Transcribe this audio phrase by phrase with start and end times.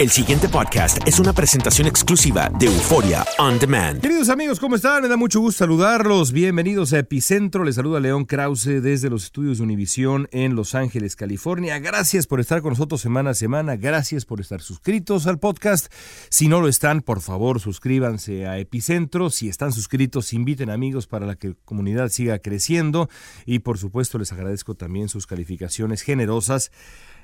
[0.00, 4.00] El siguiente podcast es una presentación exclusiva de Euforia On Demand.
[4.00, 5.02] Queridos amigos, ¿cómo están?
[5.02, 6.32] Me da mucho gusto saludarlos.
[6.32, 7.64] Bienvenidos a Epicentro.
[7.64, 11.78] Les saluda León Krause desde los estudios de Univisión en Los Ángeles, California.
[11.80, 13.76] Gracias por estar con nosotros semana a semana.
[13.76, 15.92] Gracias por estar suscritos al podcast.
[16.30, 19.28] Si no lo están, por favor, suscríbanse a Epicentro.
[19.28, 23.10] Si están suscritos, inviten amigos para que la comunidad siga creciendo.
[23.44, 26.70] Y por supuesto, les agradezco también sus calificaciones generosas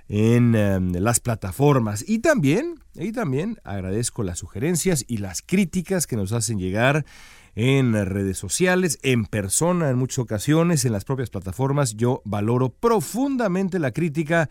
[0.09, 2.05] en em, las plataformas.
[2.07, 7.05] Y también, y también agradezco las sugerencias y las críticas que nos hacen llegar
[7.55, 11.97] en redes sociales, en persona en muchas ocasiones, en las propias plataformas.
[11.97, 14.51] Yo valoro profundamente la crítica,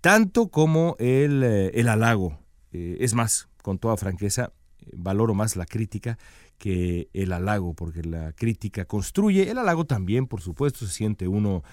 [0.00, 2.38] tanto como el, eh, el halago.
[2.72, 4.52] Eh, es más, con toda franqueza,
[4.92, 6.18] valoro más la crítica
[6.56, 11.64] que el halago, porque la crítica construye, el halago también, por supuesto, se siente uno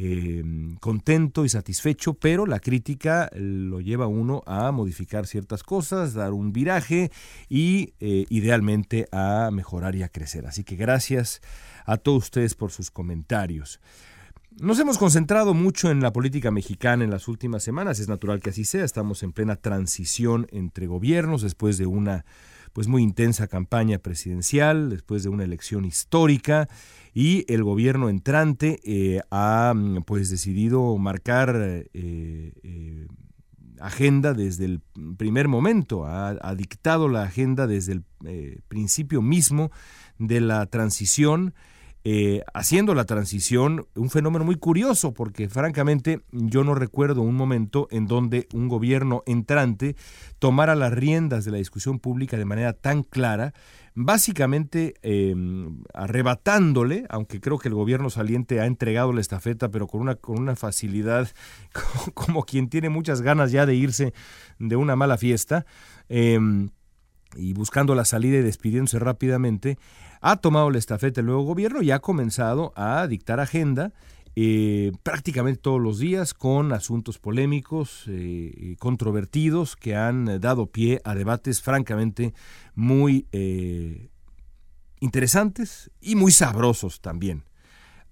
[0.00, 0.44] eh,
[0.80, 6.32] contento y satisfecho, pero la crítica lo lleva a uno a modificar ciertas cosas, dar
[6.32, 7.10] un viraje
[7.48, 10.46] y eh, idealmente a mejorar y a crecer.
[10.46, 11.40] Así que gracias
[11.84, 13.80] a todos ustedes por sus comentarios.
[14.60, 18.50] Nos hemos concentrado mucho en la política mexicana en las últimas semanas, es natural que
[18.50, 22.24] así sea, estamos en plena transición entre gobiernos después de una
[22.78, 26.68] pues muy intensa campaña presidencial, después de una elección histórica
[27.12, 33.08] y el gobierno entrante eh, ha mm, pues decidido marcar eh, eh,
[33.80, 34.80] agenda desde el
[35.16, 39.72] primer momento, ha, ha dictado la agenda desde el principio mismo
[40.20, 41.54] de la transición.
[42.54, 48.06] Haciendo la transición, un fenómeno muy curioso, porque francamente yo no recuerdo un momento en
[48.06, 49.96] donde un gobierno entrante
[50.38, 53.52] tomara las riendas de la discusión pública de manera tan clara,
[53.94, 60.00] básicamente em, arrebatándole, aunque creo que el gobierno saliente ha entregado la estafeta, pero con
[60.00, 61.28] una, con una facilidad
[62.14, 64.14] como, quien tiene muchas ganas ya de irse
[64.60, 65.66] de una mala fiesta,
[66.08, 66.70] em,
[67.36, 69.78] y buscando la salida y despidiéndose rápidamente,
[70.20, 73.92] ha tomado la estafeta el nuevo gobierno y ha comenzado a dictar agenda
[74.40, 81.16] eh, prácticamente todos los días con asuntos polémicos, eh, controvertidos, que han dado pie a
[81.16, 82.34] debates francamente
[82.76, 84.10] muy eh,
[85.00, 87.42] interesantes y muy sabrosos también.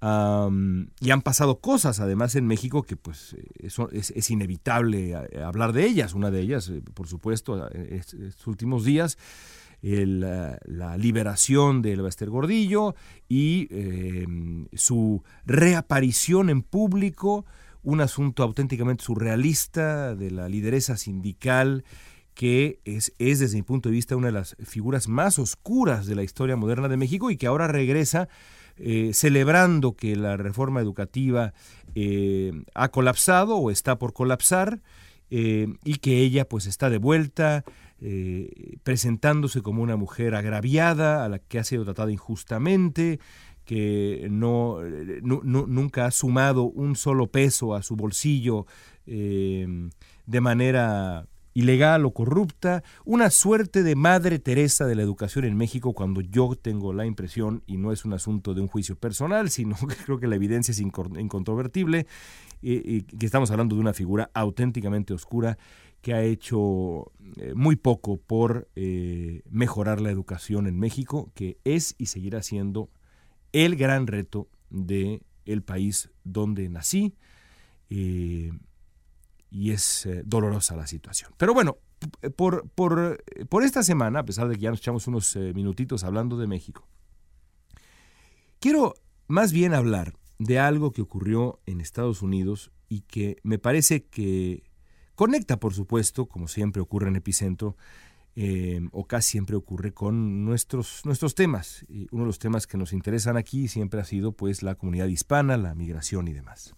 [0.02, 6.12] y han pasado cosas además en México que pues eso es, inevitable hablar de ellas.
[6.12, 9.16] Una de ellas, por supuesto, estos últimos días
[9.88, 12.94] la liberación del Bester Gordillo
[13.28, 17.46] y em, su reaparición en público,
[17.82, 21.84] un asunto auténticamente surrealista de la lideresa sindical
[22.34, 26.16] que es, es, desde mi punto de vista una de las figuras más oscuras de
[26.16, 28.28] la historia moderna de México y que ahora regresa
[28.78, 31.54] eh, celebrando que la reforma educativa
[31.94, 34.82] eh, ha colapsado o está por colapsar
[35.30, 37.64] eh, y que ella pues está de vuelta,
[38.00, 43.20] eh, presentándose como una mujer agraviada, a la que ha sido tratada injustamente,
[43.64, 44.78] que no,
[45.22, 48.66] nunca ha sumado un solo peso a su bolsillo
[49.06, 49.66] eh,
[50.26, 51.26] de manera
[51.56, 56.54] ilegal o corrupta, una suerte de Madre Teresa de la educación en México cuando yo
[56.54, 60.20] tengo la impresión, y no es un asunto de un juicio personal, sino que creo
[60.20, 62.06] que la evidencia es incontrovertible,
[62.60, 65.56] y, que estamos hablando de una figura auténticamente oscura
[66.00, 71.94] que ha hecho eh, muy poco por eh, mejorar la educación en México, que es
[71.98, 72.90] y seguirá siendo
[73.52, 77.14] el gran reto de el país donde nací.
[77.90, 78.52] Eh,
[79.50, 81.32] y es dolorosa la situación.
[81.38, 81.78] Pero bueno,
[82.36, 86.36] por, por, por, esta semana, a pesar de que ya nos echamos unos minutitos hablando
[86.36, 86.86] de México,
[88.60, 88.94] quiero
[89.28, 94.64] más bien hablar de algo que ocurrió en Estados Unidos y que me parece que
[95.16, 97.76] conecta, por supuesto, como siempre ocurre en Epicentro,
[98.36, 101.84] eh, o casi siempre ocurre con nuestros, nuestros temas.
[101.88, 105.06] Y uno de los temas que nos interesan aquí siempre ha sido pues la comunidad
[105.06, 106.74] hispana, la migración y demás.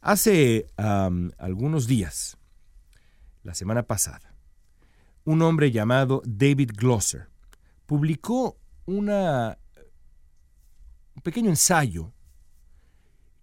[0.00, 2.38] Hace algunos días,
[3.42, 4.34] la semana pasada,
[5.24, 7.28] un hombre llamado David Glosser
[7.84, 9.10] publicó un
[11.22, 12.12] pequeño ensayo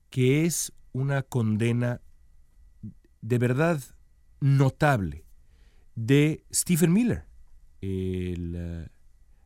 [0.10, 2.02] que es una condena
[3.26, 3.82] de verdad
[4.40, 5.26] notable
[5.96, 7.26] de Stephen Miller,
[7.82, 8.88] el eh,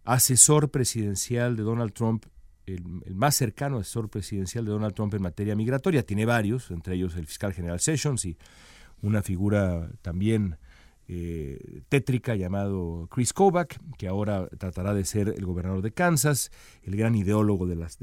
[0.03, 2.25] asesor presidencial de Donald Trump
[2.65, 2.83] el,
[3.15, 6.03] más cercano asesor presidencial de Donald Trump en materia migratoria.
[6.03, 8.37] Tiene varios, entre ellos el fiscal general Sessions y
[9.01, 10.57] una figura también
[11.07, 16.51] eh, tétrica llamado Chris Kovac, que ahora tratará de ser el gobernador de Kansas,
[16.83, 17.97] el gran ideólogo de las,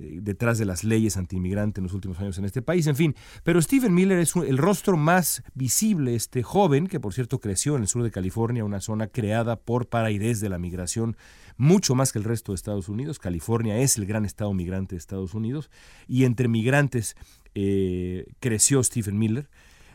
[0.00, 3.14] detrás de las leyes antiinmigrantes en los últimos años en este país, en fin.
[3.44, 7.82] Pero Stephen Miller es el rostro más visible, este joven, que por cierto creció en
[7.82, 11.16] el sur de California, una zona creada por, para y desde la migración,
[11.56, 13.18] mucho más que el resto de Estados Unidos.
[13.18, 15.70] California es el gran estado migrante de Estados Unidos,
[16.08, 17.16] y entre migrantes
[17.54, 19.48] eh, creció Stephen Miller.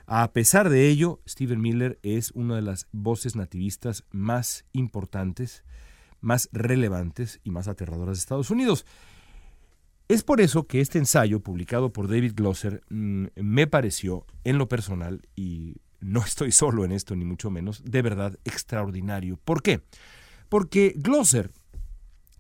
[0.08, 5.64] A pesar de ello, Stephen Miller es una de las voces nativistas más importantes,
[6.22, 8.86] más relevantes y más aterradoras de Estados Unidos.
[10.08, 14.70] Es por eso que este ensayo, publicado por David Glosser, mm, me pareció, en lo
[14.70, 19.38] personal, y no estoy solo en esto, ni mucho menos, de verdad extraordinario.
[19.38, 19.82] ¿Por qué?
[20.48, 21.52] Porque Glosser,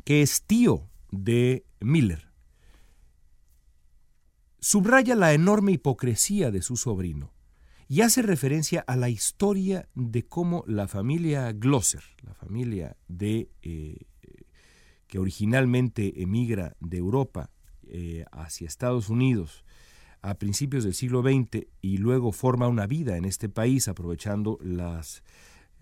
[0.03, 2.31] que es tío de Miller,
[4.59, 7.33] subraya la enorme hipocresía de su sobrino
[7.87, 14.05] y hace referencia a la historia de cómo la familia Glosser, la familia de eh,
[15.07, 17.51] que originalmente emigra de Europa
[17.89, 19.63] eh, hacia Estados Unidos
[20.21, 25.21] a principios del siglo XX y luego forma una vida en este país aprovechando las,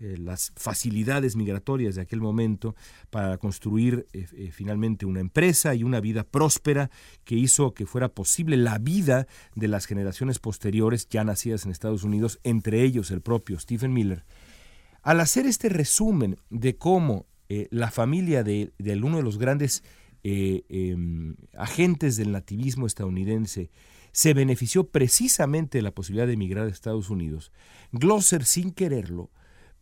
[0.00, 2.76] eh, las facilidades migratorias de aquel momento
[3.08, 6.90] para construir eh, finalmente una empresa y una vida próspera
[7.24, 12.04] que hizo que fuera posible la vida de las generaciones posteriores ya nacidas en Estados
[12.04, 14.24] Unidos, entre ellos el propio Stephen Miller.
[15.02, 17.26] Al hacer este resumen de cómo
[17.70, 19.84] la familia de, de uno de los grandes
[20.26, 23.70] eh, em, agentes del nativismo estadounidense
[24.10, 27.52] se benefició precisamente de la posibilidad de emigrar a Estados Unidos,
[27.92, 29.30] Glosser, sin quererlo,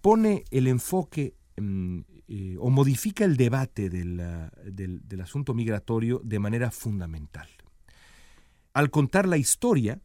[0.01, 4.21] pone el enfoque em, eh, o modifica el debate del,
[4.65, 7.49] del asunto migratorio de manera fundamental.
[8.73, 10.01] Al contar la historia,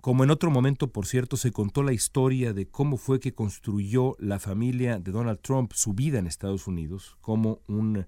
[0.00, 4.16] como en otro momento, por cierto, se contó la historia de cómo fue que construyó
[4.18, 8.06] la familia de Donald Trump su vida en Estados Unidos, como un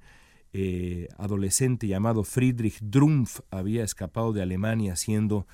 [0.54, 5.46] eh, adolescente llamado Friedrich Drumpf había escapado de Alemania siendo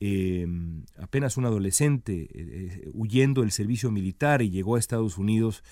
[0.00, 5.62] em, apenas un adolescente, eh, huyendo del servicio militar y llegó a Estados Unidos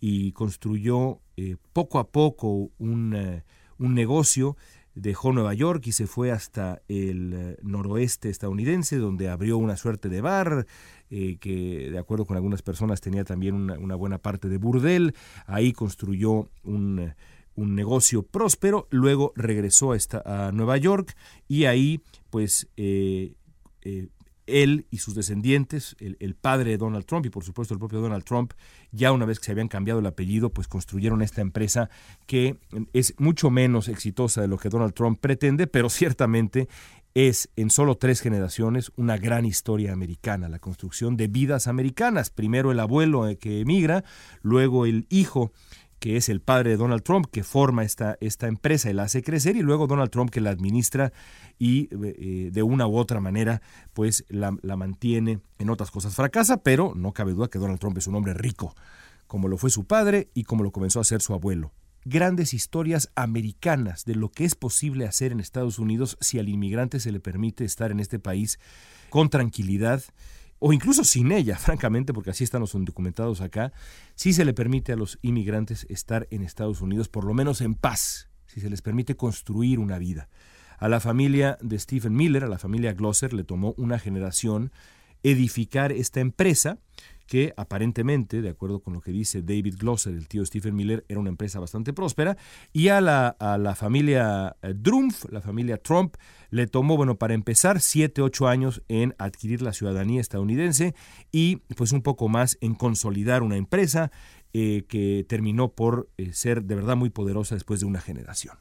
[0.00, 3.42] y construyó eh, poco a poco un,
[3.78, 4.56] un, negocio.
[4.94, 10.20] Dejó Nueva York y se fue hasta el noroeste estadounidense, donde abrió una suerte de
[10.20, 10.66] bar,
[11.08, 15.14] que de acuerdo con algunas personas tenía también una, una buena parte de burdel.
[15.46, 17.12] Ahí construyó un
[17.54, 21.16] un negocio próspero, luego regresó a, esta, a Nueva York
[21.48, 23.34] y ahí pues eh,
[23.82, 24.08] eh,
[24.46, 28.24] él y sus descendientes, el, padre de Donald Trump y por supuesto el propio Donald
[28.24, 28.52] Trump,
[28.92, 31.88] ya una vez que se habían cambiado el apellido, pues construyeron esta empresa
[32.26, 32.58] que
[32.92, 36.68] es mucho menos exitosa de lo que Donald Trump pretende, pero ciertamente
[37.14, 42.30] es en solo tres generaciones una gran historia americana, la construcción de vidas americanas.
[42.30, 44.04] Primero el abuelo eh, que emigra,
[44.42, 45.52] luego el hijo
[45.98, 49.22] que es el padre de Donald Trump, que forma esta, esta empresa y la hace
[49.22, 51.12] crecer, y luego Donald Trump que la administra
[51.58, 55.40] y eh, de una u otra manera pues la, mantiene.
[55.58, 58.74] En otras cosas fracasa, pero no cabe duda que Donald Trump es un hombre rico,
[59.26, 61.72] como lo fue su padre y como lo comenzó a ser su abuelo.
[62.04, 67.00] Grandes historias americanas de lo que es posible hacer en Estados Unidos si al inmigrante
[67.00, 68.58] se le permite estar en este país
[69.08, 70.02] con tranquilidad
[70.66, 73.74] o incluso sin ella, francamente, porque así están los documentados acá,
[74.14, 77.74] sí se le permite a los inmigrantes estar en Estados Unidos, por lo menos en
[77.74, 80.30] paz, si se les permite construir una vida.
[80.78, 84.72] A la familia de Stephen Miller, a la familia Glosser, le tomó una generación
[85.22, 86.78] edificar esta empresa
[87.26, 91.20] que aparentemente, de acuerdo con lo que dice David Glosser, el tío Stephen Miller, era
[91.20, 92.36] una empresa bastante próspera,
[92.72, 96.16] y a la, a la familia eh, Drumpf, la familia Trump,
[96.50, 100.94] le tomó, bueno, para empezar, siete, ocho años en adquirir la ciudadanía estadounidense
[101.32, 104.12] y pues un poco más en consolidar una empresa
[104.52, 108.56] eh, que terminó por eh, ser de verdad muy poderosa después de una generación.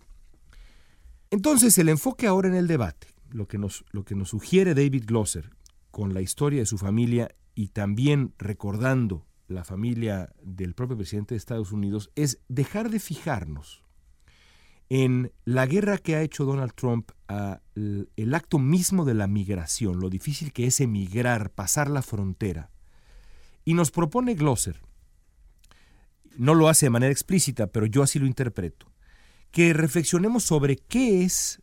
[1.29, 5.03] Entonces, el enfoque ahora en el debate, lo que nos, lo que nos sugiere David
[5.05, 5.51] Glosser
[5.91, 11.37] con la historia de su familia y también recordando la familia del propio presidente de
[11.37, 13.83] Estados Unidos, es dejar de fijarnos
[14.89, 19.99] en la guerra que ha hecho Donald Trump al el acto mismo de la migración,
[19.99, 22.69] lo difícil que es emigrar, pasar la frontera.
[23.65, 24.81] Y nos propone Glosser,
[26.37, 28.91] no lo hace de manera explícita, pero yo así lo interpreto,
[29.51, 31.61] que reflexionemos sobre qué es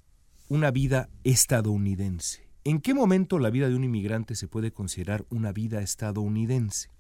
[0.49, 2.50] una vida estadounidense.
[2.63, 6.91] ¿En qué momento la vida de un inmigrante se puede considerar una vida estadounidense?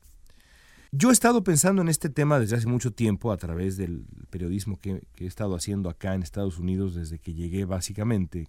[0.91, 4.81] Yo he estado pensando en este tema desde hace mucho tiempo a través del periodismo
[4.81, 8.49] que, he estado haciendo acá en Estados Unidos desde que llegué básicamente,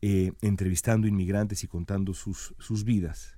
[0.00, 3.36] eh, entrevistando inmigrantes y contando sus, sus vidas.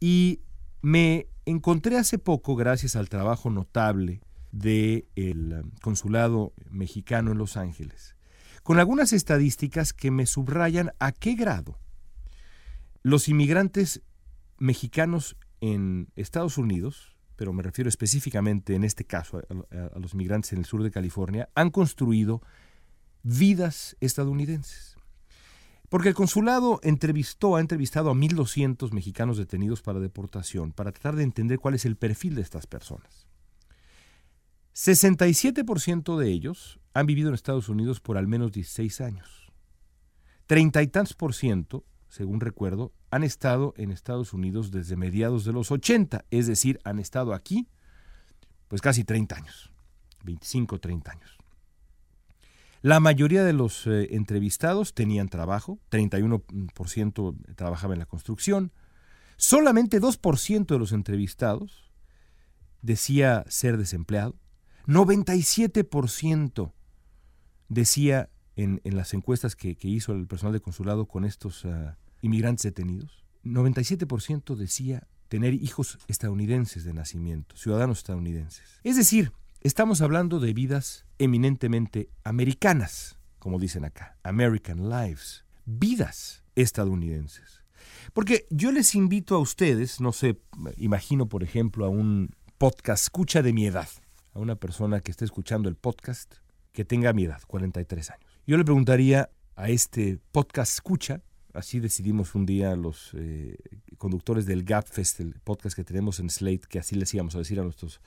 [0.00, 0.40] Y
[0.80, 8.16] me encontré hace poco, gracias al trabajo notable del um, consulado mexicano en Los Ángeles,
[8.62, 11.78] con algunas estadísticas que me subrayan a qué grado
[13.06, 14.02] los inmigrantes
[14.58, 20.58] mexicanos en Estados Unidos, pero me refiero específicamente en este caso a, los inmigrantes en
[20.58, 22.42] el sur de California, han construido
[23.22, 24.96] vidas estadounidenses.
[25.88, 31.22] Porque el consulado entrevistó, ha entrevistado a 1.200 mexicanos detenidos para deportación para tratar de
[31.22, 33.28] entender cuál es el perfil de estas personas.
[34.74, 39.52] 67% de ellos han vivido en Estados Unidos por al menos 16 años.
[40.48, 41.84] Treinta y tantos por ciento,
[42.16, 46.98] según recuerdo, han estado en Estados Unidos desde mediados de los 80, es decir, han
[46.98, 47.68] estado aquí
[48.68, 49.70] pues casi 30 años,
[50.24, 51.36] 25, 30 años.
[52.80, 58.72] La mayoría de los eh, entrevistados tenían trabajo, 31% trabajaba en la construcción,
[59.36, 61.92] solamente 2% de los entrevistados
[62.80, 64.36] decía ser desempleado,
[64.86, 66.72] 97%
[67.68, 73.24] decía en, las encuestas que, hizo el personal de consulado con estos ah, inmigrantes detenidos,
[73.44, 78.80] 97% decía tener hijos estadounidenses de nacimiento, ciudadanos estadounidenses.
[78.84, 87.62] Es decir, estamos hablando de vidas eminentemente americanas, como dicen acá, American lives, vidas estadounidenses.
[88.12, 90.40] Porque yo les invito a ustedes, no sé,
[90.76, 93.88] imagino por ejemplo a un podcast escucha de mi edad,
[94.32, 96.36] a una persona que esté escuchando el podcast
[96.72, 98.40] que tenga mi edad, 43 años.
[98.46, 101.22] Yo le preguntaría a este podcast escucha,
[101.56, 103.56] así decidimos un día los eh,
[103.98, 107.38] conductores del Gap Fest, el podcast que tenemos en Slate, que así les íbamos a
[107.38, 108.00] decir a nuestros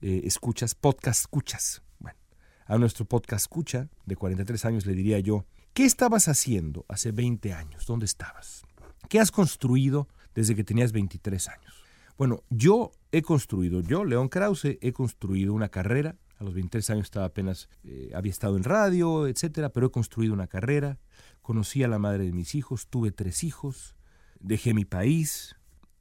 [0.00, 1.82] eh, escuchas, podcast escuchas.
[1.98, 2.18] Bueno,
[2.66, 7.52] a nuestro podcast escucha de 43 años le diría yo, ¿qué estabas haciendo hace 20
[7.52, 7.86] años?
[7.86, 8.62] ¿Dónde estabas?
[9.08, 11.74] ¿Qué has construido desde que tenías 23 años?
[12.16, 16.16] Bueno, yo he construido, yo, León Krause, he construido una carrera.
[16.38, 20.34] A los 23 años estaba apenas, eh, había estado en radio, etcétera, pero he construido
[20.34, 20.98] una carrera.
[21.44, 23.96] Conocí a la madre de mis hijos, tuve tres hijos,
[24.40, 25.54] dejé mi país,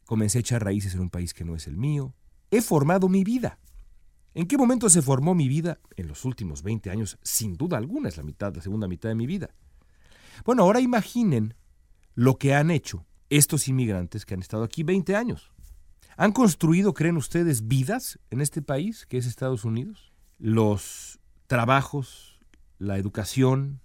[0.05, 2.15] comencé a echar raíces en un país que no es el mío.
[2.49, 3.59] He formado mi vida.
[4.35, 5.81] ¿En qué momento se formó mi vida?
[5.97, 9.15] En los últimos 20 años, sin duda alguna, es la mitad, la segunda mitad de
[9.15, 9.49] mi vida.
[10.45, 11.55] Bueno, ahora imaginen
[12.15, 15.51] lo que han hecho estos inmigrantes que han estado aquí 20 años.
[16.15, 20.13] ¿Han construido, creen ustedes, vidas en este país que es Estados Unidos?
[20.39, 22.39] Los trabajos,
[22.77, 23.81] la educación,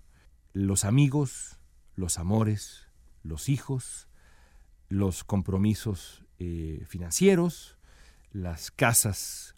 [0.52, 1.58] los amigos,
[1.94, 2.88] los amores,
[3.22, 4.08] los hijos,
[4.88, 7.78] los compromisos eh, financieros,
[8.32, 9.54] las casas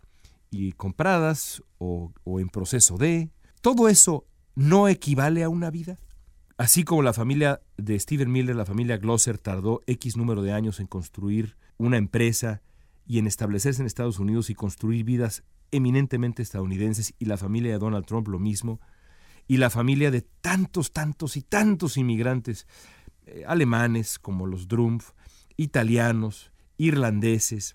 [0.50, 3.30] y compradas o, o en proceso de,
[3.60, 5.98] todo eso no equivale a una vida.
[6.56, 10.80] Así como la familia de Steven Miller, la familia Glosser, tardó X número de años
[10.80, 12.62] en construir una empresa
[13.06, 17.78] y en establecerse en Estados Unidos y construir vidas eminentemente estadounidenses y la familia de
[17.78, 18.80] Donald Trump lo mismo,
[19.50, 22.68] y la familia de tantos, tantos y tantos inmigrantes
[23.26, 25.10] eh, alemanes como los Drumpf,
[25.56, 27.74] italianos, irlandeses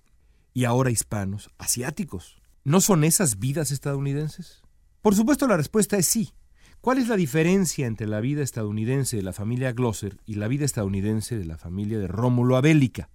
[0.53, 2.41] y ahora hispanos, asiáticos.
[2.63, 4.63] ¿No son esas vidas estadounidenses?
[5.01, 6.31] Por supuesto la respuesta es sí.
[6.79, 10.63] ¿Cuál es la diferencia entre la vida estadounidense de la familia Glosser y la vida
[10.63, 13.09] estadounidense de la familia de Rómulo Abélica?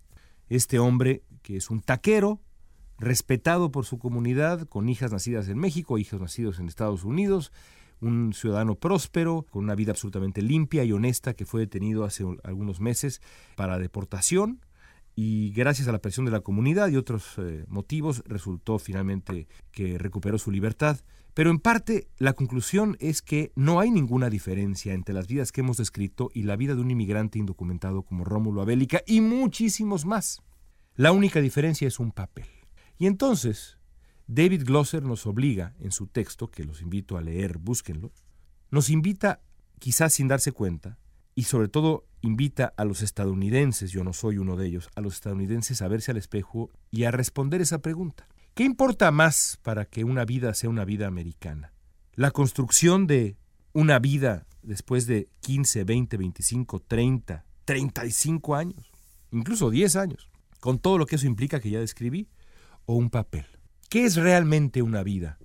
[0.51, 2.43] Este hombre que es un taquero,
[2.99, 7.53] respetado por su comunidad, con hijas nacidas en México, hijos nacidos en Estados Unidos,
[8.01, 12.81] un ciudadano próspero, con una vida absolutamente limpia y honesta, que fue detenido hace algunos
[12.81, 13.21] meses
[13.57, 14.61] para deportación
[15.23, 19.99] y gracias a la presión de la comunidad y otros eh, motivos resultó finalmente que
[19.99, 20.99] recuperó su libertad.
[21.35, 25.61] Pero en parte la conclusión es que no hay ninguna diferencia entre las vidas que
[25.61, 30.43] hemos descrito y la vida de un inmigrante indocumentado como Rómulo Abélica y muchísimos más.
[30.97, 32.47] La única diferencia es un papel.
[32.99, 33.79] Y entonces,
[34.33, 38.13] David Glosser nos obliga en su texto, que los invito a leer, búsquenlo,
[38.71, 39.41] nos invita,
[39.81, 40.99] quizás sin darse cuenta,
[41.35, 45.15] y sobre todo invita a los estadounidenses, yo no soy uno de ellos, a los
[45.15, 48.29] estadounidenses a verse al espejo y a responder esa pregunta.
[48.55, 51.73] ¿Qué importa más para que una vida sea una vida americana?
[52.15, 53.37] ¿La construcción de
[53.73, 58.93] una vida después de 15, 20, 25, 30, 35 años,
[59.33, 62.29] incluso 10 años, con todo lo que eso implica que ya describí,
[62.87, 63.47] o un papel?
[63.91, 65.37] ¿Qué es realmente una vida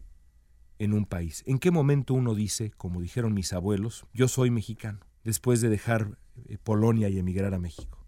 [0.78, 1.42] en un país?
[1.48, 6.20] ¿En qué momento uno dice, como dijeron mis abuelos, yo soy mexicano, después de dejar
[6.46, 8.06] eh, Polonia y emigrar a México?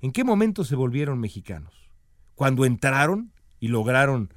[0.00, 1.90] ¿En qué momento se volvieron mexicanos?
[2.36, 4.32] ¿Cuando entraron y lograron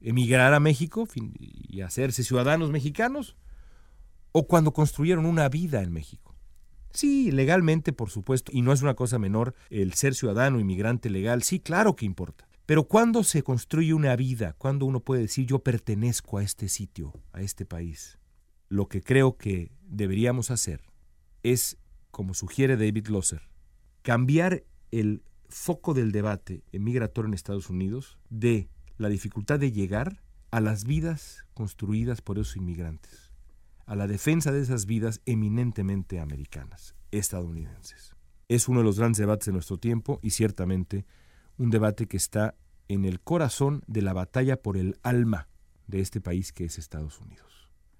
[0.00, 3.34] emigrar a México y hacerse ciudadanos mexicanos?
[4.30, 6.36] ¿O cuando construyeron una vida en México?
[6.92, 11.42] Sí, legalmente, por supuesto, y no es una cosa menor el ser ciudadano, inmigrante legal,
[11.42, 12.46] sí, claro que importa.
[12.66, 14.54] Pero ¿cuándo se construye una vida?
[14.58, 18.18] ¿Cuándo uno puede decir yo pertenezco a este sitio, a este país?
[18.68, 20.82] Lo que creo que deberíamos hacer
[21.42, 21.76] es,
[22.10, 23.42] como sugiere David Losser,
[24.02, 30.60] cambiar el foco del debate migratorio en Estados Unidos de la dificultad de llegar a
[30.60, 33.32] las vidas construidas por esos inmigrantes,
[33.86, 38.14] a la defensa de esas vidas eminentemente americanas, estadounidenses.
[38.48, 41.06] Es uno de los grandes debates de nuestro tiempo y ciertamente
[41.58, 42.54] un debate que está
[42.88, 45.48] en el corazón de la batalla por el alma
[45.86, 47.52] de este país que es Estados Unidos.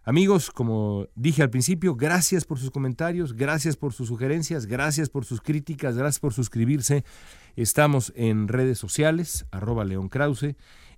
[0.04, 5.24] Amigos, como dije al principio, gracias por sus comentarios, gracias por sus sugerencias, gracias por
[5.24, 7.04] sus críticas, gracias por suscribirse.
[7.54, 10.56] Estamos en redes sociales, arroba León Krause,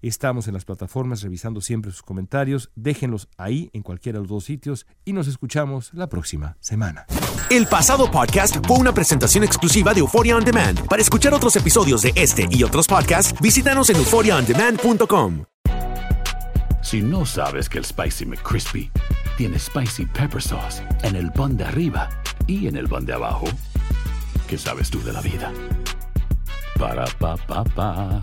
[0.08, 4.44] estamos en las plataformas revisando siempre sus comentarios, déjenlos ahí en cualquiera de los dos
[4.44, 7.06] sitios y nos escuchamos la próxima semana.
[7.50, 10.86] El pasado podcast fue una presentación exclusiva de Euphoria On Demand.
[10.88, 15.44] Para escuchar otros episodios de este y otros podcasts, visítanos en euphoriaondemand.com.
[16.82, 18.90] Si no sabes que el Spicy McCrispy
[19.38, 22.10] tiene Spicy Pepper Sauce en el pan de arriba
[22.46, 23.46] y en el pan de abajo,
[24.46, 25.50] ¿qué sabes tú de la vida?
[26.78, 28.22] Para, pa, pa, pa.